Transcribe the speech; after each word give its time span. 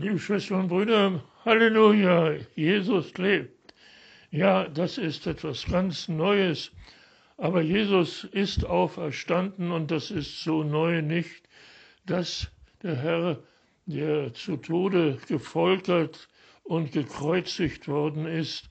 Liebe 0.00 0.20
Schwestern 0.20 0.60
und 0.60 0.68
Brüder, 0.68 1.24
Halleluja, 1.44 2.36
Jesus 2.54 3.18
lebt. 3.18 3.74
Ja, 4.30 4.68
das 4.68 4.96
ist 4.96 5.26
etwas 5.26 5.66
ganz 5.66 6.06
Neues. 6.06 6.70
Aber 7.36 7.62
Jesus 7.62 8.22
ist 8.22 8.64
auferstanden 8.64 9.72
und 9.72 9.90
das 9.90 10.12
ist 10.12 10.44
so 10.44 10.62
neu 10.62 11.02
nicht, 11.02 11.48
dass 12.06 12.48
der 12.84 12.94
Herr, 12.94 13.42
der 13.86 14.32
zu 14.34 14.56
Tode 14.58 15.18
gefoltert 15.26 16.28
und 16.62 16.92
gekreuzigt 16.92 17.88
worden 17.88 18.26
ist, 18.26 18.70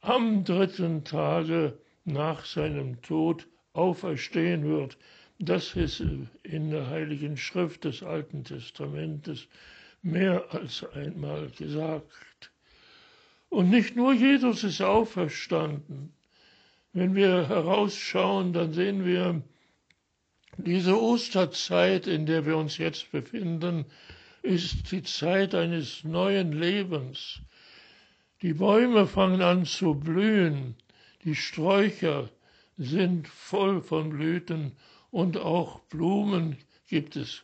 am 0.00 0.42
dritten 0.44 1.04
Tage 1.04 1.78
nach 2.06 2.46
seinem 2.46 3.02
Tod 3.02 3.46
auferstehen 3.74 4.64
wird. 4.64 4.96
Das 5.38 5.76
ist 5.76 6.02
in 6.44 6.70
der 6.70 6.88
Heiligen 6.88 7.36
Schrift 7.36 7.84
des 7.84 8.02
Alten 8.02 8.42
Testamentes 8.42 9.48
mehr 10.06 10.44
als 10.50 10.84
einmal 10.94 11.50
gesagt. 11.50 12.52
Und 13.48 13.70
nicht 13.70 13.96
nur 13.96 14.12
Jesus 14.12 14.64
ist 14.64 14.80
auferstanden. 14.80 16.12
Wenn 16.92 17.14
wir 17.14 17.48
herausschauen, 17.48 18.52
dann 18.52 18.72
sehen 18.72 19.04
wir 19.04 19.42
diese 20.58 21.00
Osterzeit, 21.00 22.06
in 22.06 22.24
der 22.24 22.46
wir 22.46 22.56
uns 22.56 22.78
jetzt 22.78 23.10
befinden, 23.12 23.84
ist 24.42 24.92
die 24.92 25.02
Zeit 25.02 25.54
eines 25.54 26.04
neuen 26.04 26.52
Lebens. 26.52 27.40
Die 28.42 28.54
Bäume 28.54 29.06
fangen 29.06 29.42
an 29.42 29.66
zu 29.66 29.94
blühen, 29.94 30.76
die 31.24 31.34
Sträucher 31.34 32.30
sind 32.78 33.26
voll 33.28 33.82
von 33.82 34.10
Blüten 34.10 34.72
und 35.10 35.36
auch 35.36 35.80
Blumen 35.80 36.56
gibt 36.88 37.16
es 37.16 37.42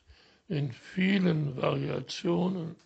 in 0.52 0.70
vielen 0.70 1.56
Variationen. 1.56 2.76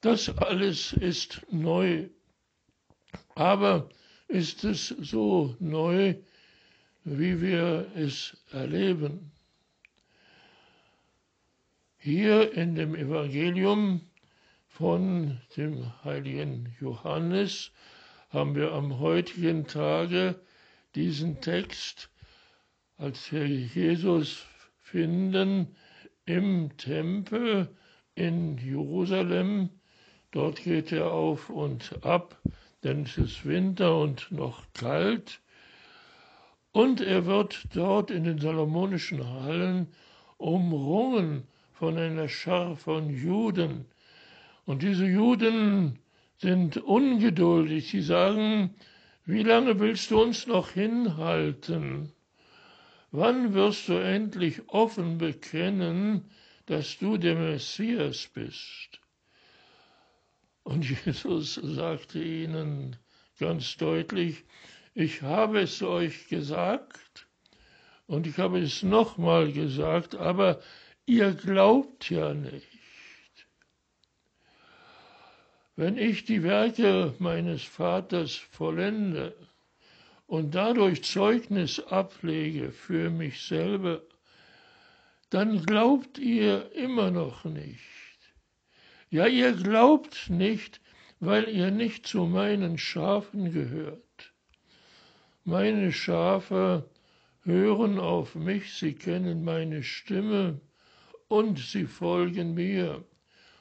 Das 0.00 0.28
alles 0.28 0.92
ist 0.92 1.40
neu. 1.52 2.08
Aber 3.36 3.88
ist 4.26 4.64
es 4.64 4.88
so 4.88 5.54
neu, 5.60 6.16
wie 7.04 7.40
wir 7.40 7.92
es 7.94 8.36
erleben? 8.50 9.30
Hier 11.98 12.52
in 12.52 12.74
dem 12.74 12.96
Evangelium 12.96 14.00
von 14.66 15.40
dem 15.56 15.92
heiligen 16.02 16.74
Johannes 16.80 17.70
haben 18.30 18.56
wir 18.56 18.72
am 18.72 18.98
heutigen 18.98 19.68
Tage 19.68 20.40
diesen 20.96 21.40
Text, 21.40 22.10
als 22.96 23.30
wir 23.30 23.46
Jesus 23.46 24.44
finden, 24.80 25.76
im 26.26 26.76
Tempel 26.76 27.68
in 28.14 28.58
Jerusalem. 28.58 29.70
Dort 30.30 30.62
geht 30.62 30.92
er 30.92 31.12
auf 31.12 31.50
und 31.50 31.98
ab, 32.02 32.40
denn 32.84 33.02
es 33.02 33.18
ist 33.18 33.44
Winter 33.44 33.98
und 33.98 34.30
noch 34.30 34.64
kalt. 34.74 35.40
Und 36.72 37.00
er 37.00 37.26
wird 37.26 37.64
dort 37.74 38.10
in 38.10 38.24
den 38.24 38.38
Salomonischen 38.38 39.28
Hallen 39.28 39.88
umrungen 40.38 41.46
von 41.74 41.98
einer 41.98 42.28
Schar 42.28 42.76
von 42.76 43.10
Juden. 43.10 43.86
Und 44.64 44.82
diese 44.82 45.06
Juden 45.06 45.98
sind 46.38 46.76
ungeduldig. 46.78 47.90
Sie 47.90 48.00
sagen, 48.00 48.74
wie 49.26 49.42
lange 49.42 49.78
willst 49.78 50.10
du 50.10 50.20
uns 50.20 50.46
noch 50.46 50.70
hinhalten? 50.70 52.12
Wann 53.14 53.52
wirst 53.52 53.88
du 53.88 53.92
endlich 53.92 54.68
offen 54.70 55.18
bekennen, 55.18 56.30
dass 56.64 56.96
du 56.98 57.18
der 57.18 57.34
Messias 57.34 58.26
bist? 58.32 59.00
Und 60.62 60.88
Jesus 61.04 61.54
sagte 61.54 62.22
ihnen 62.22 62.96
ganz 63.38 63.76
deutlich, 63.76 64.44
ich 64.94 65.20
habe 65.20 65.60
es 65.60 65.82
euch 65.82 66.28
gesagt 66.28 67.26
und 68.06 68.26
ich 68.26 68.38
habe 68.38 68.60
es 68.60 68.82
nochmal 68.82 69.52
gesagt, 69.52 70.14
aber 70.14 70.62
ihr 71.04 71.34
glaubt 71.34 72.08
ja 72.08 72.32
nicht. 72.32 72.66
Wenn 75.76 75.98
ich 75.98 76.24
die 76.24 76.42
Werke 76.42 77.14
meines 77.18 77.62
Vaters 77.62 78.34
vollende, 78.34 79.34
und 80.32 80.54
dadurch 80.54 81.04
Zeugnis 81.04 81.78
ablege 81.78 82.72
für 82.72 83.10
mich 83.10 83.42
selber, 83.42 84.00
dann 85.28 85.62
glaubt 85.66 86.18
ihr 86.18 86.72
immer 86.72 87.10
noch 87.10 87.44
nicht. 87.44 88.18
Ja, 89.10 89.26
ihr 89.26 89.52
glaubt 89.52 90.30
nicht, 90.30 90.80
weil 91.20 91.50
ihr 91.50 91.70
nicht 91.70 92.06
zu 92.06 92.24
meinen 92.24 92.78
Schafen 92.78 93.52
gehört. 93.52 94.32
Meine 95.44 95.92
Schafe 95.92 96.88
hören 97.42 98.00
auf 98.00 98.34
mich, 98.34 98.72
sie 98.72 98.94
kennen 98.94 99.44
meine 99.44 99.82
Stimme 99.82 100.62
und 101.28 101.58
sie 101.58 101.84
folgen 101.84 102.54
mir, 102.54 103.04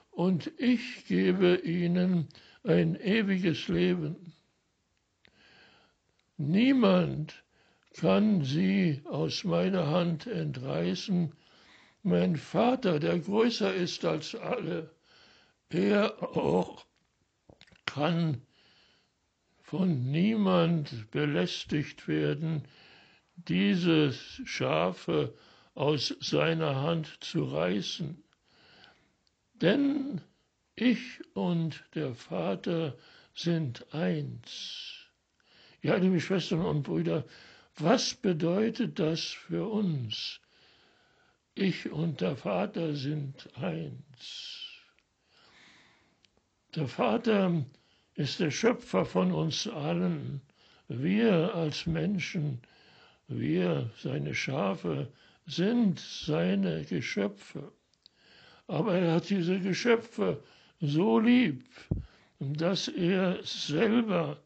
und 0.09 0.50
ich 0.58 1.06
gebe 1.06 1.58
ihnen 1.58 2.30
ein 2.64 2.96
ewiges 2.96 3.68
Leben. 3.68 4.32
Niemand 6.47 7.44
kann 7.94 8.44
sie 8.44 9.02
aus 9.06 9.44
meiner 9.44 9.88
Hand 9.88 10.25
entreißen. 10.25 11.34
Mein 12.02 12.35
Vater, 12.35 13.00
der 13.00 13.19
größer 13.19 13.72
ist 13.75 14.06
als 14.06 14.34
alle, 14.34 14.90
er 15.69 16.22
auch 16.35 16.84
kann 17.85 18.41
von 19.62 20.09
niemand 20.09 21.12
belästigt 21.12 22.07
werden, 22.07 22.68
diese 23.35 24.12
Schafe 24.12 25.35
aus 25.75 26.16
seiner 26.22 26.81
Hand 26.81 27.23
zu 27.23 27.44
reißen. 27.44 28.23
Denn 29.53 30.22
ich 30.75 31.22
und 31.35 31.85
der 31.94 32.16
Vater 32.16 32.97
sind 33.35 33.94
eins. 33.94 35.00
Ja, 35.84 35.96
liebe 35.96 36.19
Schwestern 36.19 36.62
und 36.62 36.84
Brüder, 36.84 37.25
was 37.78 38.14
bedeutet 38.14 39.00
das 39.00 39.22
für 39.24 39.68
uns? 39.68 40.40
Ich 41.56 41.92
und 41.92 42.22
der 42.22 42.36
Vater 42.36 42.94
sind 42.96 43.50
eins. 43.56 44.70
Der 46.75 46.88
Vater 46.88 47.66
ist 48.14 48.40
der 48.40 48.52
Schöpfer 48.52 49.06
von 49.06 49.31
uns 49.31 49.68
allen. 49.68 50.41
Wir 50.88 51.56
als 51.56 51.88
Menschen, 51.88 52.62
wir, 53.28 53.90
seine 53.97 54.36
Schafe, 54.36 55.12
sind 55.47 56.00
seine 56.00 56.86
Geschöpfe. 56.86 57.72
Aber 58.68 58.94
er 58.94 59.16
hat 59.16 59.31
diese 59.31 59.59
Geschöpfe 59.59 60.44
so 60.80 61.18
lieb, 61.18 61.66
dass 62.40 62.88
er 62.88 63.40
selber 63.44 64.38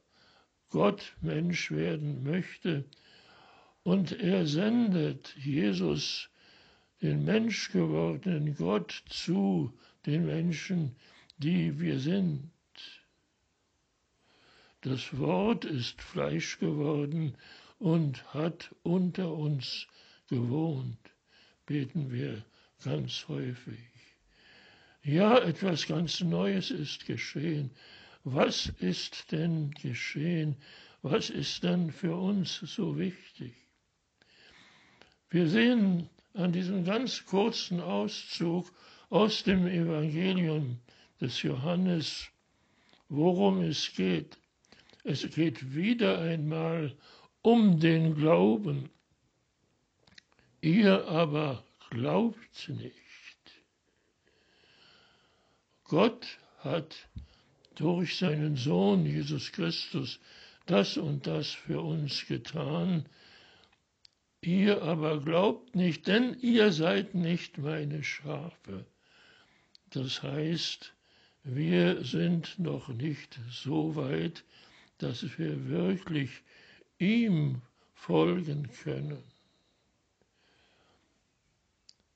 Gott 0.76 1.16
Mensch 1.22 1.72
werden 1.72 2.22
möchte. 2.24 2.84
Und 3.84 4.12
er 4.12 4.46
sendet 4.46 5.34
Jesus, 5.38 6.30
den 7.02 7.24
menschgewordenen 7.24 8.58
Gott, 8.58 9.06
zu 9.08 9.72
den 10.06 10.26
Menschen, 10.26 10.98
die 11.38 11.80
wir 11.80 11.98
sind. 12.02 12.52
Das 14.82 15.18
Wort 15.18 15.64
ist 15.64 16.02
Fleisch 16.02 16.60
geworden 16.60 17.38
und 17.80 18.34
hat 18.34 18.76
unter 18.84 19.32
uns 19.32 19.88
gewohnt, 20.28 21.00
beten 21.66 22.12
wir 22.12 22.44
ganz 22.84 23.30
häufig. 23.30 23.80
Ja, 25.04 25.38
etwas 25.38 25.88
ganz 25.88 26.20
Neues 26.20 26.70
ist 26.70 27.06
geschehen. 27.06 27.72
Was 28.28 28.70
ist 28.80 29.32
denn 29.32 29.70
geschehen? 29.70 30.56
Was 31.04 31.30
ist 31.30 31.64
denn 31.64 31.92
für 31.92 32.16
uns 32.16 32.56
so 32.56 32.98
wichtig? 32.98 33.54
Wir 35.30 35.48
sehen 35.48 36.10
an 36.34 36.52
diesem 36.52 36.84
ganz 36.86 37.24
kurzen 37.28 37.80
Auszug 37.80 38.72
aus 39.12 39.44
dem 39.44 39.68
Evangelium 39.68 40.80
des 41.22 41.44
Johannes, 41.44 42.28
worum 43.10 43.62
es 43.62 43.94
geht. 43.94 44.40
Es 45.04 45.30
geht 45.30 45.76
wieder 45.76 46.18
einmal 46.18 46.98
um 47.44 47.80
den 47.80 48.16
Glauben. 48.16 48.90
Ihr 50.62 51.08
aber 51.08 51.64
glaubt 51.92 52.70
nicht. 52.70 52.96
Gott 55.84 56.26
hat 56.58 57.08
durch 57.80 58.18
seinen 58.18 58.56
Sohn 58.56 59.06
Jesus 59.06 59.52
Christus 59.52 60.20
das 60.66 60.98
und 60.98 61.28
das 61.28 61.52
für 61.52 61.82
uns 61.82 62.26
getan. 62.28 63.06
Ihr 64.42 64.82
aber 64.82 65.22
glaubt 65.22 65.76
nicht, 65.76 66.08
denn 66.08 66.38
ihr 66.42 66.72
seid 66.72 67.16
nicht 67.16 67.58
meine 67.58 68.04
Schafe. 68.04 68.86
Das 69.92 70.24
heißt, 70.24 70.94
wir 71.44 72.04
sind 72.04 72.58
noch 72.58 72.90
nicht 72.90 73.40
so 73.50 73.96
weit, 73.96 74.44
dass 74.98 75.38
wir 75.38 75.68
wirklich 75.68 76.30
ihm 76.98 77.62
folgen 77.94 78.70
können. 78.84 79.24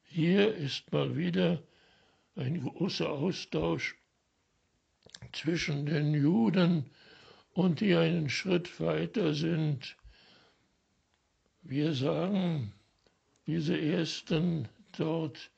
Hier 0.04 0.56
ist 0.56 0.92
mal 0.92 1.16
wieder 1.16 1.62
ein 2.36 2.62
großer 2.62 3.10
Austausch 3.10 3.96
zwischen 5.32 5.86
den 5.86 6.14
Juden 6.14 6.86
und 7.54 7.82
die 7.82 7.96
einen 7.96 8.30
Schritt 8.30 8.80
weiter 8.80 9.34
sind. 9.34 9.96
Wir 11.62 11.94
sagen, 11.94 12.74
diese 13.46 13.80
ersten 13.80 14.68
dort, 14.98 15.52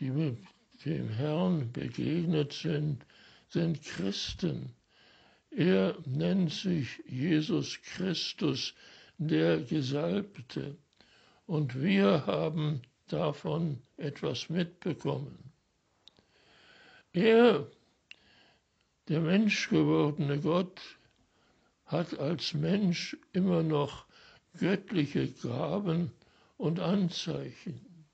die 0.00 0.10
mit 0.10 0.38
dem 0.84 1.08
Herrn 1.08 1.72
begegnet 1.72 2.52
sind, 2.52 3.04
sind 3.48 3.82
Christen. 3.82 4.74
Er 5.50 5.96
nennt 6.04 6.52
sich 6.52 7.02
Jesus 7.06 7.80
Christus, 7.82 8.74
der 9.18 9.60
Gesalbte. 9.60 10.76
Und 11.46 11.80
wir 11.80 12.26
haben 12.26 12.82
davon 13.06 13.80
etwas 13.96 14.48
mitbekommen. 14.48 15.52
Er, 17.12 17.66
der 19.08 19.20
menschgewordene 19.20 20.40
Gott, 20.40 20.80
hat 21.86 22.18
als 22.18 22.54
Mensch 22.54 23.16
immer 23.32 23.62
noch 23.62 24.06
göttliche 24.58 25.30
Gaben 25.30 26.12
und 26.56 26.80
Anzeichen. 26.80 28.06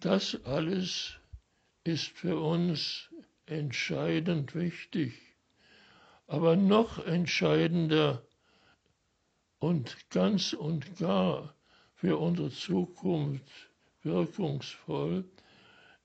Das 0.00 0.44
alles 0.44 1.16
ist 1.82 2.06
für 2.08 2.38
uns 2.38 3.08
entscheidend 3.46 4.54
wichtig, 4.54 5.14
aber 6.26 6.54
noch 6.54 7.04
entscheidender 7.04 8.22
und 9.58 9.96
ganz 10.10 10.52
und 10.52 10.98
gar 10.98 11.54
für 11.94 12.18
unsere 12.18 12.50
Zukunft 12.50 13.70
wirkungsvoll 14.02 15.24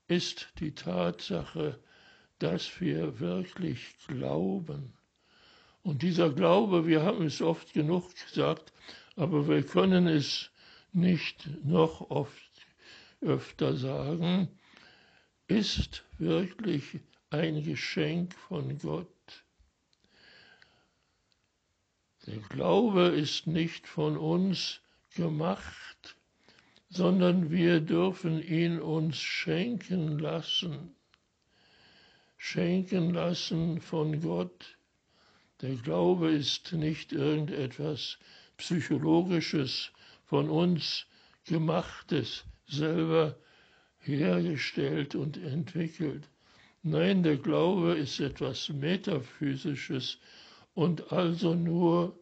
ist 0.08 0.48
die 0.58 0.74
Tatsache, 0.74 1.78
dass 2.38 2.80
wir 2.80 3.20
wirklich 3.20 3.96
glauben. 4.06 4.92
Und 5.82 6.02
dieser 6.02 6.30
Glaube, 6.30 6.86
wir 6.86 7.02
haben 7.02 7.26
es 7.26 7.42
oft 7.42 7.72
genug 7.72 8.14
gesagt, 8.14 8.72
aber 9.16 9.48
wir 9.48 9.62
können 9.64 10.06
es 10.06 10.50
nicht 10.92 11.48
noch 11.64 12.10
oft 12.10 12.66
öfter 13.20 13.76
sagen, 13.76 14.48
ist 15.46 16.04
wirklich 16.18 17.00
ein 17.30 17.62
Geschenk 17.62 18.34
von 18.34 18.78
Gott. 18.78 19.08
Der 22.26 22.38
Glaube 22.38 23.08
ist 23.08 23.46
nicht 23.46 23.86
von 23.86 24.16
uns 24.16 24.80
gemacht, 25.14 26.16
sondern 26.88 27.50
wir 27.50 27.80
dürfen 27.80 28.42
ihn 28.42 28.80
uns 28.80 29.18
schenken 29.18 30.18
lassen. 30.18 30.94
Schenken 32.46 33.14
lassen 33.14 33.80
von 33.80 34.20
Gott. 34.20 34.76
Der 35.62 35.76
Glaube 35.76 36.30
ist 36.30 36.74
nicht 36.74 37.10
irgendetwas 37.10 38.18
Psychologisches, 38.58 39.90
von 40.26 40.50
uns 40.50 41.06
gemachtes, 41.46 42.44
selber 42.66 43.34
hergestellt 43.98 45.14
und 45.14 45.38
entwickelt. 45.38 46.28
Nein, 46.82 47.22
der 47.22 47.38
Glaube 47.38 47.94
ist 47.94 48.20
etwas 48.20 48.68
Metaphysisches 48.68 50.18
und 50.74 51.12
also 51.12 51.54
nur 51.54 52.14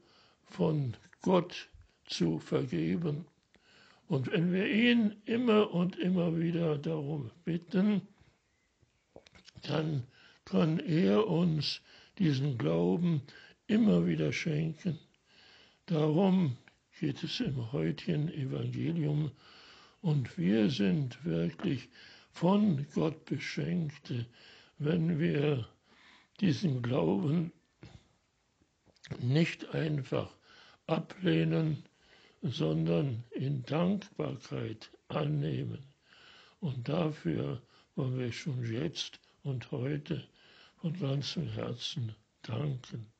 von 0.44 0.96
Gott 1.20 1.68
zu 2.06 2.38
vergeben. 2.38 3.26
Und 4.06 4.30
wenn 4.30 4.52
wir 4.52 4.70
ihn 4.70 5.20
immer 5.24 5.74
und 5.74 5.98
immer 5.98 6.38
wieder 6.38 6.78
darum 6.78 7.32
bitten, 7.44 8.02
dann 9.62 10.06
kann 10.52 10.80
er 10.80 11.28
uns 11.28 11.80
diesen 12.18 12.58
Glauben 12.58 13.22
immer 13.68 14.06
wieder 14.06 14.34
schenken. 14.34 14.98
Darum 15.86 16.58
geht 17.00 17.24
es 17.24 17.40
im 17.40 17.72
heutigen 17.72 18.28
Evangelium 18.28 19.30
und 20.02 20.36
wir 20.36 20.68
sind 20.68 21.24
wirklich 21.24 21.88
von 22.32 22.86
Gott 22.92 23.24
Beschenkte, 23.24 24.26
wenn 24.76 25.18
wir 25.18 25.66
diesen 26.38 26.82
Glauben 26.82 27.50
nicht 29.20 29.74
einfach 29.74 30.36
ablehnen, 30.86 31.82
sondern 32.42 33.24
in 33.30 33.62
Dankbarkeit 33.62 34.90
annehmen. 35.08 35.82
Und 36.60 36.90
dafür 36.90 37.62
wollen 37.94 38.18
wir 38.18 38.32
schon 38.32 38.70
jetzt 38.70 39.18
und 39.44 39.70
heute 39.70 40.22
von 40.82 40.98
ganzem 40.98 41.46
Herzen 41.46 42.12
danken. 42.42 43.12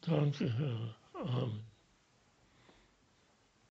Danke, 0.00 0.52
Herr. 0.52 0.96
Amen. 1.14 1.75